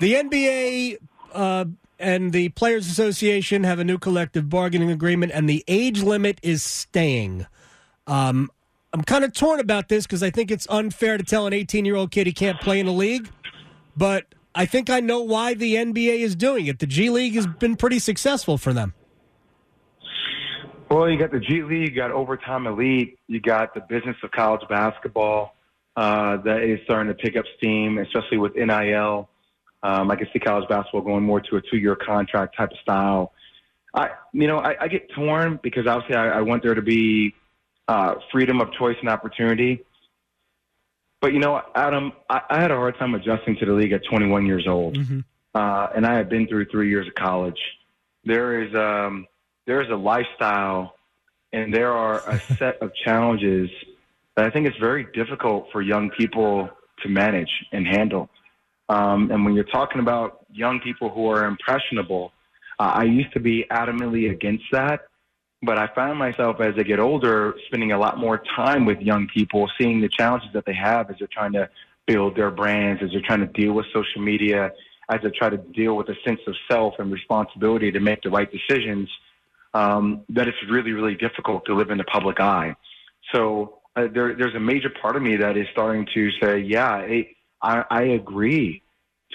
The 0.00 0.14
NBA 0.14 0.96
uh, 1.32 1.66
and 2.02 2.32
the 2.32 2.50
Players 2.50 2.88
Association 2.88 3.64
have 3.64 3.78
a 3.78 3.84
new 3.84 3.96
collective 3.96 4.48
bargaining 4.48 4.90
agreement, 4.90 5.32
and 5.32 5.48
the 5.48 5.64
age 5.68 6.02
limit 6.02 6.38
is 6.42 6.62
staying. 6.62 7.46
Um, 8.06 8.50
I'm 8.92 9.02
kind 9.02 9.24
of 9.24 9.32
torn 9.32 9.60
about 9.60 9.88
this 9.88 10.06
because 10.06 10.22
I 10.22 10.30
think 10.30 10.50
it's 10.50 10.66
unfair 10.68 11.16
to 11.16 11.24
tell 11.24 11.46
an 11.46 11.52
18 11.52 11.84
year 11.84 11.96
old 11.96 12.10
kid 12.10 12.26
he 12.26 12.32
can't 12.32 12.60
play 12.60 12.80
in 12.80 12.86
a 12.86 12.92
league, 12.92 13.30
but 13.96 14.26
I 14.54 14.66
think 14.66 14.90
I 14.90 15.00
know 15.00 15.22
why 15.22 15.54
the 15.54 15.76
NBA 15.76 16.18
is 16.18 16.36
doing 16.36 16.66
it. 16.66 16.78
The 16.78 16.86
G 16.86 17.08
League 17.08 17.34
has 17.34 17.46
been 17.46 17.76
pretty 17.76 17.98
successful 17.98 18.58
for 18.58 18.72
them. 18.72 18.92
Well, 20.90 21.08
you 21.08 21.18
got 21.18 21.30
the 21.30 21.40
G 21.40 21.62
League, 21.62 21.90
you 21.90 21.96
got 21.96 22.10
Overtime 22.10 22.66
Elite, 22.66 23.18
you 23.28 23.40
got 23.40 23.72
the 23.72 23.80
business 23.80 24.16
of 24.22 24.30
college 24.32 24.60
basketball 24.68 25.54
uh, 25.96 26.36
that 26.38 26.62
is 26.62 26.80
starting 26.84 27.08
to 27.08 27.14
pick 27.14 27.36
up 27.36 27.46
steam, 27.56 27.96
especially 27.98 28.36
with 28.36 28.54
NIL. 28.56 29.28
Um, 29.82 30.10
I 30.10 30.16
can 30.16 30.28
see 30.32 30.38
college 30.38 30.68
basketball 30.68 31.02
going 31.02 31.24
more 31.24 31.40
to 31.40 31.56
a 31.56 31.60
two-year 31.60 31.96
contract 31.96 32.56
type 32.56 32.70
of 32.70 32.78
style. 32.78 33.32
I, 33.94 34.10
you 34.32 34.46
know, 34.46 34.58
I, 34.58 34.76
I 34.82 34.88
get 34.88 35.10
torn 35.10 35.58
because 35.62 35.86
obviously 35.86 36.16
I, 36.16 36.38
I 36.38 36.40
want 36.40 36.62
there 36.62 36.74
to 36.74 36.82
be 36.82 37.34
uh, 37.88 38.14
freedom 38.30 38.60
of 38.60 38.72
choice 38.72 38.96
and 39.00 39.08
opportunity. 39.08 39.84
But 41.20 41.32
you 41.32 41.38
know, 41.40 41.62
Adam, 41.74 42.12
I, 42.28 42.42
I 42.50 42.60
had 42.60 42.70
a 42.70 42.76
hard 42.76 42.98
time 42.98 43.14
adjusting 43.14 43.56
to 43.58 43.66
the 43.66 43.72
league 43.72 43.92
at 43.92 44.02
21 44.10 44.46
years 44.46 44.66
old, 44.66 44.96
uh, 45.54 45.88
and 45.94 46.06
I 46.06 46.14
had 46.16 46.28
been 46.28 46.48
through 46.48 46.66
three 46.66 46.90
years 46.90 47.06
of 47.06 47.14
college. 47.14 47.58
There 48.24 48.62
is 48.62 48.74
um, 48.74 49.26
there 49.66 49.80
is 49.82 49.88
a 49.90 49.96
lifestyle, 49.96 50.94
and 51.52 51.72
there 51.72 51.92
are 51.92 52.28
a 52.28 52.40
set 52.58 52.82
of 52.82 52.92
challenges 53.04 53.70
that 54.36 54.46
I 54.46 54.50
think 54.50 54.66
it's 54.66 54.78
very 54.78 55.06
difficult 55.14 55.68
for 55.70 55.82
young 55.82 56.10
people 56.10 56.70
to 57.02 57.08
manage 57.08 57.50
and 57.72 57.86
handle. 57.86 58.30
Um, 58.92 59.30
and 59.30 59.42
when 59.44 59.54
you're 59.54 59.64
talking 59.64 60.00
about 60.00 60.44
young 60.52 60.78
people 60.80 61.08
who 61.08 61.26
are 61.28 61.46
impressionable, 61.46 62.32
uh, 62.78 62.92
I 62.94 63.04
used 63.04 63.32
to 63.32 63.40
be 63.40 63.64
adamantly 63.70 64.30
against 64.30 64.64
that. 64.72 65.06
But 65.62 65.78
I 65.78 65.86
find 65.94 66.18
myself 66.18 66.60
as 66.60 66.74
I 66.76 66.82
get 66.82 66.98
older 66.98 67.54
spending 67.68 67.92
a 67.92 67.98
lot 67.98 68.18
more 68.18 68.42
time 68.54 68.84
with 68.84 68.98
young 69.00 69.28
people, 69.28 69.70
seeing 69.78 70.00
the 70.00 70.08
challenges 70.08 70.50
that 70.52 70.66
they 70.66 70.74
have 70.74 71.08
as 71.08 71.16
they're 71.18 71.28
trying 71.32 71.52
to 71.52 71.70
build 72.06 72.36
their 72.36 72.50
brands, 72.50 73.00
as 73.02 73.10
they're 73.12 73.22
trying 73.22 73.40
to 73.40 73.46
deal 73.46 73.72
with 73.72 73.86
social 73.94 74.20
media, 74.20 74.72
as 75.08 75.20
they 75.22 75.30
try 75.30 75.48
to 75.48 75.56
deal 75.56 75.96
with 75.96 76.08
a 76.08 76.16
sense 76.26 76.40
of 76.46 76.54
self 76.70 76.94
and 76.98 77.10
responsibility 77.12 77.92
to 77.92 78.00
make 78.00 78.20
the 78.22 78.30
right 78.30 78.50
decisions. 78.50 79.08
Um, 79.72 80.24
that 80.28 80.48
it's 80.48 80.58
really, 80.68 80.92
really 80.92 81.14
difficult 81.14 81.64
to 81.64 81.74
live 81.74 81.90
in 81.90 81.96
the 81.96 82.04
public 82.04 82.40
eye. 82.40 82.76
So 83.32 83.78
uh, 83.96 84.08
there, 84.12 84.34
there's 84.34 84.54
a 84.54 84.60
major 84.60 84.90
part 85.00 85.16
of 85.16 85.22
me 85.22 85.36
that 85.36 85.56
is 85.56 85.66
starting 85.72 86.06
to 86.12 86.30
say, 86.42 86.58
yeah, 86.58 86.98
it, 86.98 87.28
I, 87.62 87.84
I 87.88 88.02
agree 88.02 88.81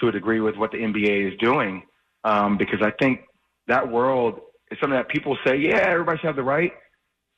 to 0.00 0.08
a 0.08 0.12
degree 0.12 0.40
with 0.40 0.56
what 0.56 0.70
the 0.70 0.78
NBA 0.78 1.32
is 1.32 1.38
doing 1.38 1.82
um, 2.24 2.56
because 2.56 2.80
I 2.82 2.90
think 3.00 3.20
that 3.66 3.90
world 3.90 4.40
is 4.70 4.78
something 4.80 4.96
that 4.96 5.08
people 5.08 5.36
say, 5.46 5.56
yeah, 5.56 5.78
everybody 5.88 6.18
should 6.18 6.26
have 6.26 6.36
the 6.36 6.42
right. 6.42 6.72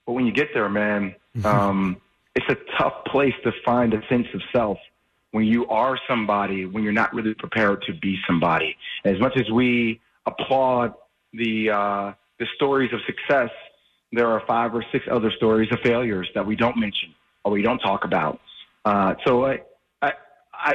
But 0.06 0.14
when 0.14 0.26
you 0.26 0.32
get 0.32 0.48
there, 0.54 0.68
man, 0.68 1.14
um, 1.44 1.96
it's 2.34 2.46
a 2.48 2.56
tough 2.78 3.04
place 3.06 3.34
to 3.44 3.52
find 3.64 3.94
a 3.94 4.00
sense 4.08 4.26
of 4.34 4.40
self 4.52 4.78
when 5.32 5.44
you 5.44 5.66
are 5.68 5.98
somebody 6.08 6.66
when 6.66 6.82
you're 6.82 6.92
not 6.92 7.14
really 7.14 7.34
prepared 7.34 7.82
to 7.82 7.92
be 7.94 8.18
somebody. 8.26 8.76
As 9.04 9.18
much 9.20 9.36
as 9.36 9.48
we 9.50 10.00
applaud 10.26 10.94
the 11.32 11.70
uh, 11.70 12.12
the 12.38 12.46
stories 12.56 12.92
of 12.92 13.00
success, 13.06 13.50
there 14.12 14.28
are 14.28 14.42
five 14.46 14.74
or 14.74 14.84
six 14.90 15.04
other 15.10 15.30
stories 15.30 15.68
of 15.72 15.78
failures 15.80 16.28
that 16.34 16.44
we 16.44 16.56
don't 16.56 16.76
mention 16.76 17.14
or 17.44 17.52
we 17.52 17.62
don't 17.62 17.78
talk 17.78 18.04
about. 18.04 18.40
Uh, 18.84 19.14
so 19.24 19.46
I, 19.46 19.60
I 20.02 20.12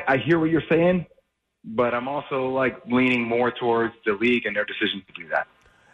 I 0.08 0.18
hear 0.18 0.40
what 0.40 0.50
you're 0.50 0.64
saying, 0.70 1.06
but 1.66 1.94
I'm 1.94 2.08
also 2.08 2.50
like 2.50 2.78
leaning 2.86 3.24
more 3.24 3.52
towards 3.52 3.94
the 4.06 4.14
league 4.14 4.46
and 4.46 4.56
their 4.56 4.66
decision 4.66 5.04
to 5.08 5.22
do 5.22 5.28
that. 5.30 5.48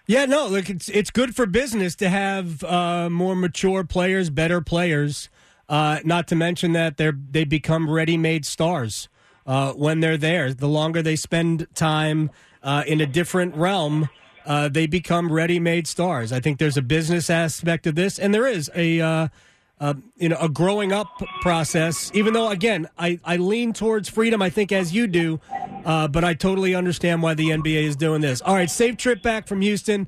Yeah, 0.08 0.26
no, 0.26 0.48
look, 0.48 0.70
it's 0.70 0.90
it's 0.90 1.10
good 1.10 1.36
for 1.36 1.46
business 1.46 1.96
to 1.98 2.10
have 2.10 2.64
uh, 2.64 3.10
more 3.10 3.36
mature 3.36 3.84
players, 3.84 4.30
better 4.30 4.60
players. 4.60 5.30
Uh, 5.70 6.00
not 6.04 6.28
to 6.28 6.36
mention 6.36 6.74
that 6.74 6.98
they're 6.98 7.18
they 7.32 7.46
become 7.46 7.90
ready-made 7.90 8.46
stars 8.46 9.08
uh, 9.46 9.72
when 9.72 10.02
they're 10.02 10.18
there. 10.18 10.54
The 10.54 10.68
longer 10.68 11.02
they 11.02 11.16
spend 11.16 11.68
time 11.76 12.30
uh, 12.62 12.84
in 12.86 13.00
a 13.00 13.06
different 13.06 13.56
realm, 13.56 14.10
uh, 14.46 14.68
they 14.68 14.86
become 14.86 15.32
ready-made 15.32 15.88
stars. 15.88 16.34
I 16.34 16.42
think 16.42 16.60
there's 16.60 16.78
a 16.78 16.82
business 16.82 17.30
aspect 17.30 17.88
of 17.88 17.96
this, 17.96 18.20
and 18.20 18.34
there 18.34 18.48
is 18.48 18.70
a 18.76 19.30
uh, 19.82 19.92
uh, 19.92 19.94
you 20.18 20.30
know 20.30 20.38
a 20.40 20.48
growing 20.48 20.92
up 20.92 21.22
process. 21.42 22.12
Even 22.14 22.34
though, 22.34 22.50
again, 22.50 22.88
I, 22.98 23.20
I 23.26 23.38
lean 23.38 23.74
towards 23.74 24.08
freedom. 24.10 24.42
I 24.42 24.50
think 24.50 24.72
as 24.72 24.94
you 24.94 25.08
do, 25.08 25.40
but 25.84 26.24
I 26.24 26.34
totally 26.34 26.76
understand 26.76 27.22
why 27.22 27.34
the 27.34 27.50
NBA 27.50 27.84
is 27.84 27.96
doing 27.96 28.22
this. 28.22 28.42
All 28.42 28.54
right, 28.54 28.70
safe 28.70 28.98
trip 28.98 29.22
back 29.22 29.48
from 29.48 29.62
Houston. 29.62 30.08